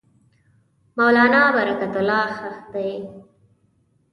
مولنا 0.97 1.43
برکت 1.55 1.93
الله 2.01 2.27
ښخ 2.37 2.57
دی. 2.73 2.91